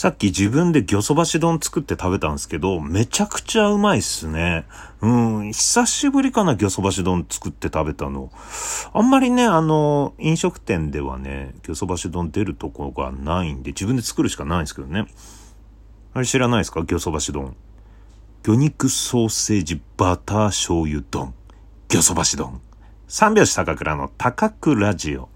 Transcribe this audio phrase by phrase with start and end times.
[0.00, 4.64] さっき自分で魚そばし丼作って食べたんですけど、めちゃくちゃうまいっすね。
[5.02, 8.32] うん、久しぶりかな、魚そばし丼作って食べたの。
[8.94, 15.06] あんまりね、あの、飲食店ではね、魚そばし丼出るとこがないんで、自分で作るしかないんですけどね。
[16.14, 16.80] あれ知らないですか？
[16.80, 17.54] 魚そばし丼。
[18.42, 21.34] 魚肉ソーセージバター醤油丼。
[21.90, 22.62] 魚そばし丼。
[23.06, 25.28] 三拍子高倉の高倉ジオ。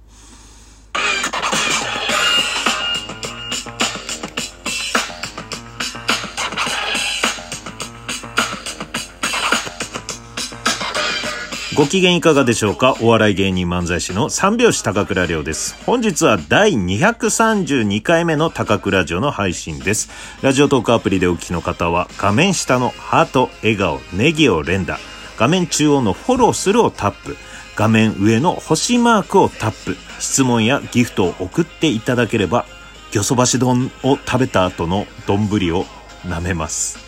[11.76, 12.94] ご機嫌いかがでしょうか？
[13.00, 15.74] お笑い芸人漫才師の三拍子高倉涼です。
[15.84, 20.08] 本日は第232回目の高倉ラジオの配信です。
[20.40, 25.00] ラジオトークアプリでお聞きの方は画面下のハート、笑顔、ネギを連打、
[25.36, 27.36] 画面中央のフォローするをタップ、
[27.74, 32.66] 画面上の星マークをタップ、質問やギフトを送っていただければ、
[33.10, 35.86] 魚そばし丼を食べた後の丼を
[36.24, 37.03] 舐めます。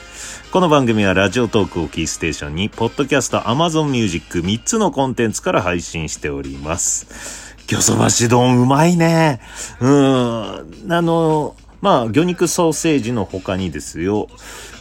[0.57, 7.55] この番組はラジオトークをキーステーションに、ポッドキャスト、アマゾンミュージック3つのコンテンツから配信しております。
[7.67, 9.43] 魚そばし丼うまいね。
[9.81, 9.91] うん。
[9.93, 14.29] あの、まあ、魚肉ソーセージの他にですよ、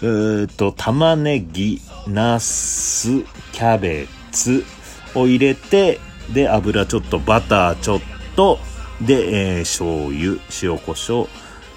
[0.01, 4.63] えー、っと、玉ねぎ、ナス、キャベツ
[5.13, 5.99] を入れて、
[6.33, 7.99] で、油ちょっと、バターちょっ
[8.37, 8.59] と、
[9.01, 11.27] で、えー、醤油、塩コショウ、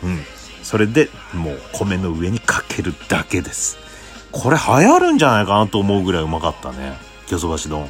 [0.05, 0.20] うん。
[0.62, 3.88] それでもう米の上にかけるだけです。
[4.33, 6.95] これ流行るんじゃないかなと思うぐらいうまかったね。
[7.27, 7.89] 魚そばし丼。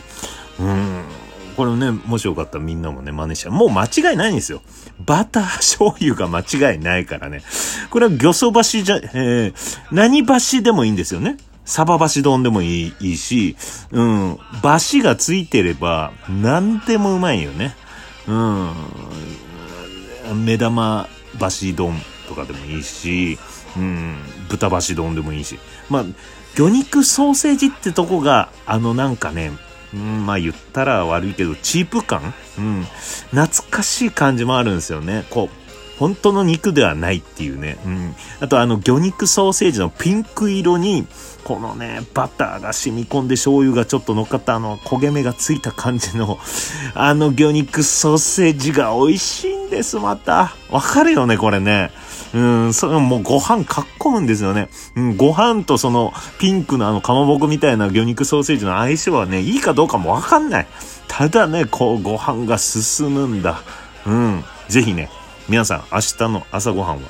[0.60, 1.04] うん。
[1.56, 3.52] これね、もしよかったらみんなもね、真似しちゃう。
[3.52, 4.62] もう間違いないんですよ。
[5.04, 7.42] バター醤油が間違いないからね。
[7.90, 9.54] これは魚そばしじゃ、えー、
[9.90, 11.36] 何橋でもいいんですよね。
[11.64, 13.56] サバ橋丼でもいいいいし、
[13.90, 17.74] うん、橋がついてれば何でもうまいよね。
[18.26, 18.32] う
[20.34, 20.44] ん。
[20.44, 21.08] 目玉
[21.40, 21.94] 橋丼
[22.28, 23.38] とかでもいいし、
[23.76, 24.16] うん、
[24.48, 25.58] 豚橋丼でもいいし。
[25.88, 26.04] まあ、
[26.54, 29.52] 魚肉ソーセージってとこが、あのなんかね、
[29.94, 32.34] うん、まあ言ったら悪いけど、チープ感？
[32.58, 32.86] うん。
[33.30, 35.24] 懐かしい感じもあるんですよね。
[35.30, 37.78] こう、本当の肉ではないっていうね。
[37.84, 38.14] うん。
[38.40, 41.06] あとあの魚肉ソーセージのピンク色に、
[41.42, 46.38] このね、バターが染み込んで醤油がちょっと乗っかったあの焦げ目がついた感じの、
[46.94, 50.54] あの魚肉ソーセージが美味しいんです、また。
[50.70, 51.90] わかるよね、これね。
[52.34, 54.68] うん、それもうご飯かっこむんですよね。
[54.96, 60.66] うん、ご飯とそのピンクのあのかまぼこみたいな魚肉ソーセージの相性はね、いいかどうかもわかんない。
[61.06, 63.62] ただね、こうご飯が進むんだ。
[64.06, 65.10] うん、ぜひね、
[65.48, 67.08] 皆さん明日の朝ごはんは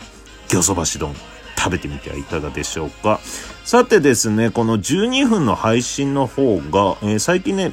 [0.49, 1.15] 魚そばし丼
[1.57, 3.21] 食べてみてはいかがでしょうか。
[3.65, 7.73] さてですね、この12分の配信の方が、えー、最近ね、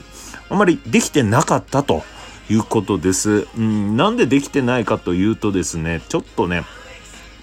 [0.50, 2.04] あまりできてなかったと
[2.50, 3.48] いうことです。
[3.58, 6.64] うん、なんでできてないかというとですね、ちょっとね、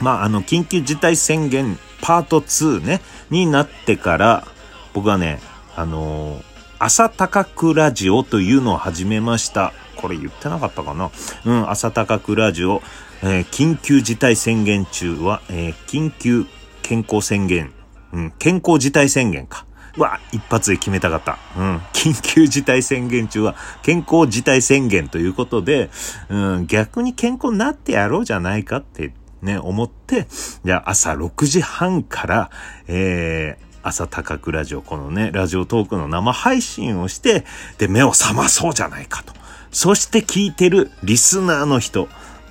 [0.02, 4.46] まあ、あの、緊急事態宣言パート2ね、になってから、
[4.92, 5.40] 僕はね、
[5.76, 6.42] あのー、
[6.80, 9.72] 朝高くラジオというのを始めました。
[9.96, 11.12] これ言ってなかったかな？
[11.44, 12.82] うん、朝高くラジオ、
[13.22, 16.44] えー、緊急事態宣言中は、えー、緊急
[16.82, 17.72] 健康宣言、
[18.12, 19.64] うん、健康事態宣言か。
[19.96, 21.38] わ、一発で決めたかった。
[21.56, 21.76] うん。
[21.92, 25.90] 緊急事態宣言中は健康事態宣言ということで、
[26.28, 29.12] うん、逆に健康になってやろうじゃないかって
[29.42, 30.26] ね、思って、
[30.64, 32.50] じゃあ朝6時半から、
[32.86, 37.44] えー、朝高くラジオ、このね、ラジオトークの生配信をして、
[37.78, 39.34] で、目を覚まそうじゃないかと。
[39.72, 42.08] そして聞いてるリスナーの人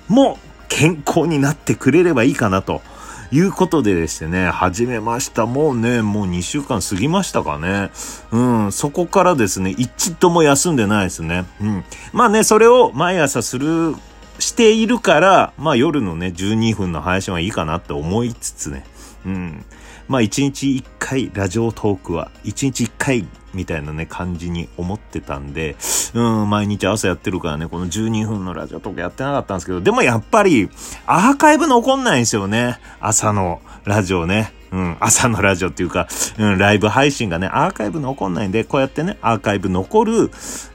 [0.08, 0.38] も
[0.68, 2.82] 健康になってくれればいいかなと。
[3.34, 5.46] いうことでですね、始めました。
[5.46, 7.90] もうね、もう2週間過ぎましたかね。
[8.30, 11.46] うん、そこからですね、一度も休んでないですね。
[11.62, 11.84] うん。
[12.12, 13.94] まあね、それを毎朝する
[14.38, 18.84] しているから、まあ夜のね、12分の配信はいいかなって思いつつね。
[19.24, 19.64] うん。
[20.08, 25.76] まあ1日1回ラジオトークは1日1回みたいなね感じに思ってたんで、
[26.14, 30.70] うん、毎日朝やってるからね、この12分のラジオトークやってなかったんですけど、でもやっぱり
[31.06, 32.78] アーカイブ残んないんですよね。
[33.00, 34.52] 朝のラジオね。
[34.72, 36.08] うん、朝のラジオっていうか、
[36.38, 40.30] うん、ライブ配信がね、アーカイブ残んないんで、こうやってね、アーカイブ残る、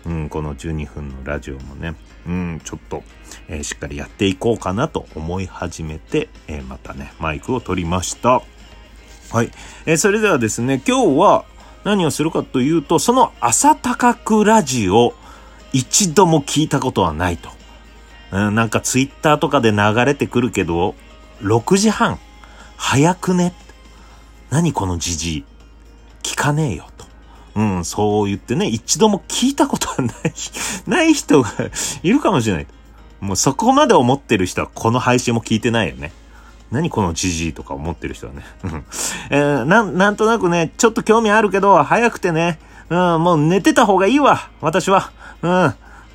[0.06, 1.96] うん、この12分のラジオもね、
[2.28, 3.02] うん、ちょっと、
[3.50, 8.42] えー、しっかりやっていこうかなと思い始めて、えー、またね、マイクを取りました。
[9.32, 9.52] はい。
[9.86, 11.46] えー、それではですね、今日は
[11.84, 15.14] 何をするかというと、その朝高くラジオ、
[15.74, 17.50] 一度も聞いたことはないと。
[18.32, 20.96] うん、なんかツイッターとかで流れてくるけど、
[21.42, 22.20] 6時半、
[22.76, 23.54] 早くね。
[24.50, 25.46] 何このじじい。
[26.24, 27.06] 聞かねえよと。
[27.56, 30.16] うん、そう言ってね、一度も聞いたことはない、
[30.88, 31.50] ない人が
[32.04, 32.68] いるかもしれない。
[33.20, 36.12] もうそこまで思ってる人はこの配信も聞いてないよね。
[36.72, 38.44] 何このじじいとか思ってる人はね。
[39.30, 42.60] えー、なん、なんとなくね、ちょっと興味あるけど、早くてね、
[42.90, 45.12] うん、もう寝てた方がいいわ、私は。
[45.42, 45.74] うん。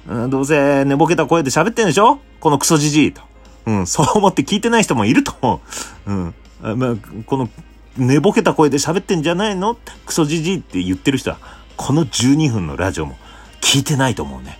[0.08, 2.18] うん、どうせ寝ぼけた声で喋ってんでしょ？
[2.40, 3.22] このクソじじいと。
[3.66, 5.60] うん、そう思って聞いてない人もいると思
[6.06, 6.10] う。
[6.10, 6.34] うん。
[6.62, 6.94] あまあ、
[7.24, 7.48] この、
[7.96, 9.76] 寝ぼけた声で喋ってんじゃないの？
[10.04, 11.38] クソじじいって言ってる人は、
[11.76, 13.16] この12分のラジオも
[13.60, 14.58] 聞いてないと思うね。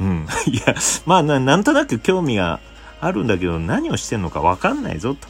[0.00, 0.26] うん。
[0.46, 0.74] いや、
[1.06, 2.60] まあな、なんとなく興味が
[3.00, 5.28] あるんだけど、何をしてんのかわかんないぞと。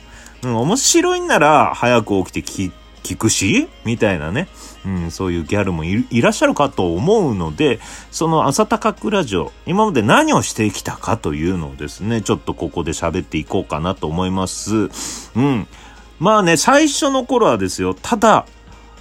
[0.48, 2.72] うん、面白いんなら早く起きて聞
[3.04, 3.68] 聞くし？
[3.84, 4.48] みたいなね。
[4.86, 7.80] うん、そういうギャルもいらっしゃるかと思うので、
[8.10, 14.90] その朝高くラジオ、今まで何をしてきたかというのをですね、ちょっとここで喋っていこうかなと思います。
[15.36, 15.66] うん。
[16.18, 18.46] まあね、最初の頃はですよ、ただ、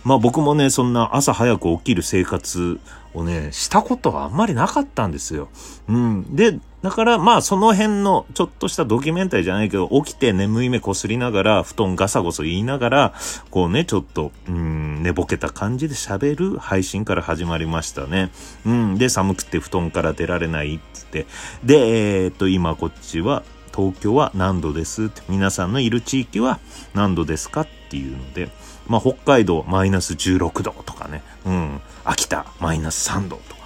[0.03, 2.79] まあ僕もね、そんな朝早く起きる生活
[3.13, 5.50] をね、したことはあんまりなかったんですよ。
[5.88, 6.35] うん。
[6.35, 13.13] で、だからまあその辺のちょっとしたドキュメンタリーじゃないけど、起きて眠い目こすりながら、布団ガサゴソ言いながら、
[13.50, 18.31] こうね、ちょっと、うん、寝ぼけた感じで喋る配信から始まりましたね。
[18.65, 18.97] うん。
[18.97, 21.25] で、寒くて布団から出られないっつって。
[21.63, 23.44] で、えー、っと、今こっちは、
[23.75, 26.59] 東京は何度ですって皆さんのいる地域は
[26.94, 28.50] 何度ですかっていうので、
[28.88, 33.62] まあ、北海道マイナス16度とかね、うん、秋田マイナス3度とか、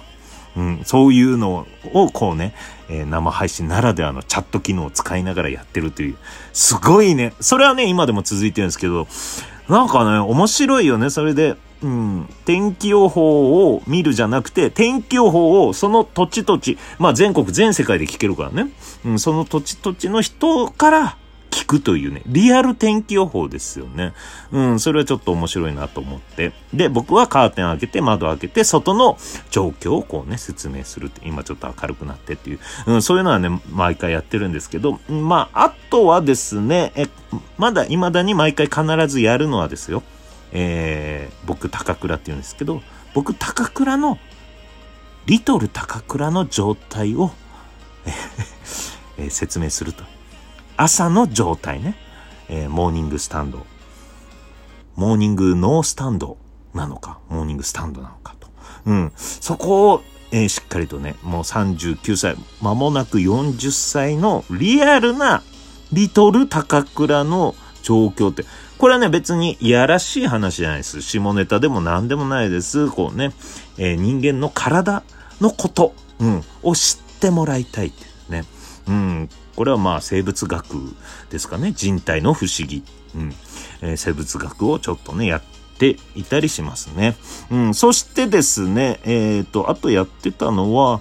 [0.56, 2.54] うん、そういうのをこうね、
[2.88, 6.16] えー、生配信ならではのチャット機能を使いながらやってるという、
[6.52, 9.06] すごいね、それはね、今でも続いてるんですけど、
[9.68, 18.70] なんかね、面白いよね、それで、うん、天気予報を見るじゃなくて、天気予報をその土地土地、まあ全国全世界で聞けるからね、
[19.04, 21.16] うん、その土地土地の人から
[21.68, 24.14] くというね、リアル天気予報ですよね。
[24.50, 26.52] うん、それはちょっと面白いなと思って。
[26.72, 29.18] で、僕はカーテン開けて、窓開けて、外の
[29.50, 37.06] 状況をこうね、説明するって、今ちょっと明るくなってっていう、うん、そういうのはね、毎回やってるんですけど、まあ、あとはですね、え、
[37.58, 40.02] まだ未だに毎回必ずやるのはですよ、
[40.52, 42.80] えー、僕、高倉って言うんですけど、
[43.12, 44.18] 僕、高倉の、
[45.26, 47.30] リトル高倉の状態を、
[49.18, 50.17] え ー、説明すると。
[50.78, 51.96] 朝の状態ね。
[52.48, 53.66] えー、モーニングスタンド。
[54.96, 56.38] モーニングノースタンド
[56.72, 58.48] なのか、モーニングスタンドなのかと。
[58.86, 59.12] うん。
[59.16, 65.42] そこを、えー、しっかりとね、もう39歳、間もなく40歳のリアルな
[65.92, 68.44] リトル高倉の状況って、
[68.78, 71.02] これはね、別にいやらしい話じゃないです。
[71.02, 72.88] 下ネタでも何でもないです。
[72.88, 73.32] こうね、
[73.78, 75.02] えー、人間の体
[75.40, 78.44] のこと、うん、を知ってもらいたいってね。
[78.86, 79.28] うん、
[79.58, 80.76] これはまあ生物学
[81.30, 81.72] ですかね。
[81.72, 82.84] 人体の不思議。
[83.16, 83.34] うん。
[83.82, 85.42] えー、生物学をちょっとね、やっ
[85.78, 87.16] ていたりしますね。
[87.50, 87.74] うん。
[87.74, 91.00] そしてですね、えっ、ー、と、あとやってたのは、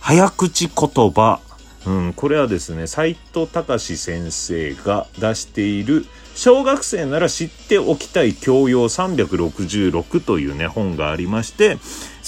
[0.00, 1.40] 早口言葉。
[1.84, 2.12] うん。
[2.14, 11.76] これはですね、斎藤隆先生が出している、小学生なら知っておきたい教養366というね、本がありまして、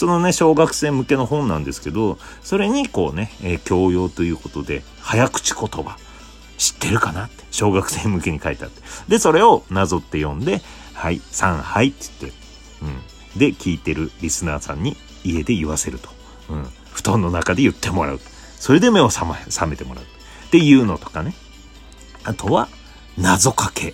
[0.01, 5.99] そのね、小学生向けの本なんですけど、それにこうね、えー、教養ということで、早口言葉、
[6.57, 8.81] 知ってるかなって、小学生向けに書いてあって。
[9.09, 10.63] で、それをなぞって読んで、
[10.95, 12.39] はい、3、はいって言って、
[13.35, 13.39] うん。
[13.39, 16.09] で、聞いてるリスナーさんに家で言わせると。
[16.49, 16.67] うん。
[16.95, 18.21] 布団の中で言ってもらう。
[18.59, 19.27] それで目を覚
[19.67, 20.05] めてもらう。
[20.05, 21.35] っていうのとかね。
[22.25, 22.71] あとは、
[23.19, 23.93] 謎かけ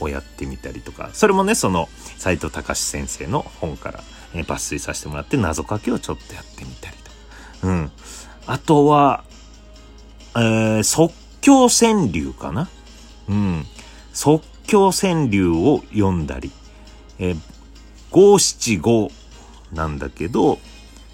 [0.00, 4.04] をやってみたりとか、それもね、その斎藤隆先生の本から、
[4.38, 6.96] え抜粋させてもらって謎かけをちょっとやってみたり
[7.62, 7.68] と。
[7.68, 7.90] うん。
[8.46, 9.24] あとは、
[10.36, 12.68] えー、即興川柳かな？
[13.28, 13.66] うん。
[14.12, 16.50] 即興川柳を読んだり、
[17.18, 17.38] えー、
[18.10, 19.10] 五七五
[19.72, 20.58] なんだけど、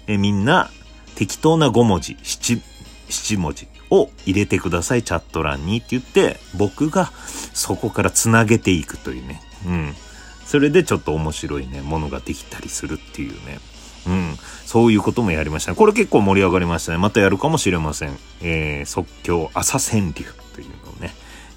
[0.07, 0.69] えー、みんな
[1.15, 2.61] 適当な5文字、七、
[3.09, 7.11] 七文字を入れてください、チャット欄にって言って、僕が
[7.53, 9.41] そこから繋げていくというね。
[9.65, 9.95] うん。
[10.45, 13.59] それでちょっと面白いね、ものができたりするっていうね。
[14.05, 14.37] うん。
[14.65, 15.75] そういうこともやりました。
[15.75, 16.97] これ結構盛り上がりましたね。
[16.97, 18.17] またやるかもしれません。
[18.41, 21.13] えー、即興朝川柳というのをね、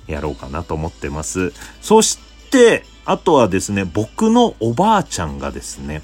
[0.07, 1.53] やろうかなと思ってます。
[1.83, 2.19] そし
[2.51, 6.03] て、あとはですね、僕のおばあちゃんがですね、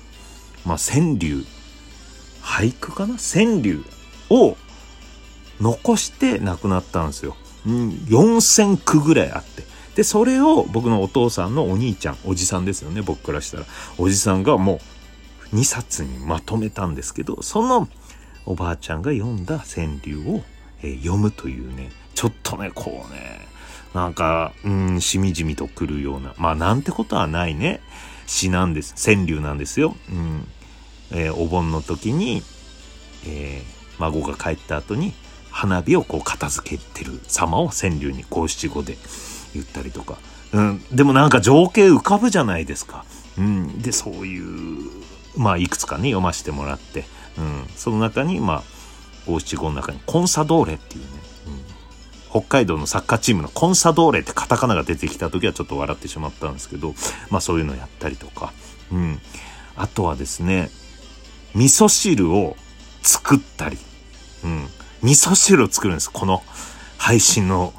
[0.64, 1.44] まあ、川柳、
[2.42, 3.16] 俳句かな？
[3.18, 3.84] 川柳
[4.30, 4.56] を
[5.60, 7.36] 残して亡くなったんですよ。
[7.66, 9.62] うん、4000句ぐらいあって。
[9.94, 13.66] で、それを僕のお父さんのお兄ちゃん、おじさんですよね、僕からしたら。
[13.98, 14.80] おじさんがも
[15.52, 17.88] う2冊にまとめたんですけど、その
[18.46, 20.42] おばあちゃんが読んだ川柳を、
[20.82, 23.46] えー、読むというね、ちょっとね、こうね、
[23.94, 27.80] なんか、うん、しみじみとくるような、まあなんてことはないね、
[28.26, 28.94] 詩なんです。
[28.96, 29.94] 川柳なんですよ。
[30.10, 30.48] うん。
[31.10, 32.42] えー、お盆の時に、
[33.26, 33.64] えー、
[33.98, 35.12] 孫が帰った後に、
[35.50, 38.96] 花火をこう片付けてる様を川柳に五七五で
[39.54, 40.18] 言ったりとか。
[40.52, 43.04] うん、でもなんか情景浮かぶじゃないですか。
[43.38, 44.90] うん、で、そういう、
[45.36, 47.04] まあ、いくつかね、読ませてもらって、
[47.38, 48.62] うん、その中に、まあ、
[49.26, 51.08] 五七五の中にコンサドーレっていうね、
[51.46, 51.50] う
[52.38, 56.94] ん、北海道のサッカーチームのコンサドーレってカタカナが出てきた時はちょっと笑ってしまったんですけど、
[57.30, 58.52] まあそういうのやったりとか、
[58.90, 59.20] うん。
[59.76, 60.70] あとはですね、
[61.54, 62.56] 味噌汁を
[63.02, 63.78] 作ったり、
[64.44, 64.68] うん。
[65.02, 66.10] 味噌汁を作るんです。
[66.10, 66.42] この
[66.98, 67.72] 配信の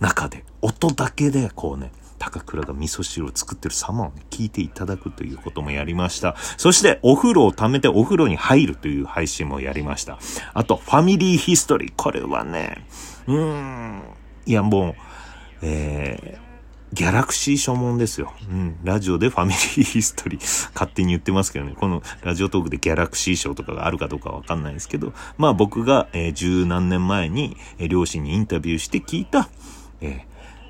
[0.00, 0.44] 中で。
[0.62, 6.34] 音だけでこうね、高倉が味噌汁を作ってる様をね、聞いていただくということもやりました。
[6.56, 10.18] そして、お風呂を溜めてお風呂に入るという配信もやりました。
[10.54, 11.92] あと、ファミリーヒストリー。
[11.96, 12.86] これはね、
[13.26, 14.02] うーん、
[14.46, 14.94] いやもう、
[15.62, 16.46] えー、
[16.94, 18.32] ギャラクシー書門ですよ。
[18.50, 18.78] うん。
[18.82, 21.74] ラジオでファミリーヒストリー、勝手に言ってますけどね。
[21.78, 29.48] このラジオトークでギャラクシー賞とかがあるかどうかわかんないですけど、まあ僕が、えー、十何年前に、えー、両親にインタビューして聞いた、
[30.00, 30.20] えー、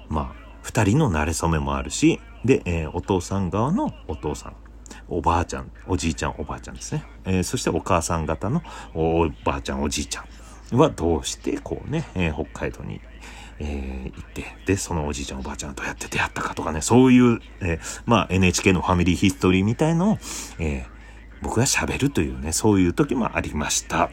[0.08, 4.56] まあ、二人の馴れ初めもあるし、で、えー、お父さん側のお父さん、
[5.08, 7.04] おばあちゃん、おじいちゃん、おばあちゃんですね。
[7.24, 8.62] えー、そしてお母さん方の
[8.94, 10.24] おばあちゃん、おじいちゃ
[10.74, 13.00] んはどうしてこうね、えー、北海道に、
[13.58, 20.18] えー、行って、で、そのおじいちゃんおばあちゃんどうやって出会ったかとかね、そういう、え、まあ NHK のファミリーヒストリーみたいのを、
[20.58, 20.86] え、
[21.42, 24.10] 僕が喋るというね、そういう時もありました。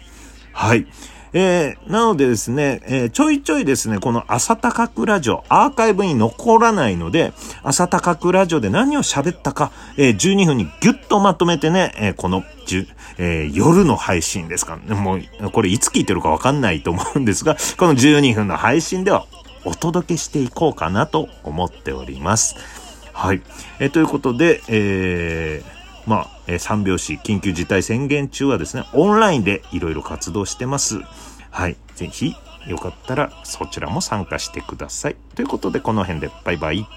[0.51, 0.87] はい。
[1.33, 12.43] えー、なのでですね、えー、ちょいちょいですね、この朝高くラジオ、アーカイブに残らないので、朝高くラジオで何を喋ったか、えー、12分にギュッとまとめてね、えー、この、
[13.17, 19.25] えー、夜の配信ですか、ねもう、これいつ聞いてるかわかんないと思うんですが、この12分の配信では
[19.65, 22.55] お届けしていこうかなと思っております。
[23.11, 23.41] はい。
[23.79, 31.01] えー、ということで、えー、まあ、えー、三拍子緊急事態宣言中はですね、オンラインでいろいろ活動してます。
[31.51, 31.77] はい。
[31.95, 32.35] ぜひ、
[32.67, 35.15] よかったらそちらも参加してください。
[35.35, 36.87] ということで、この辺でバイバイ。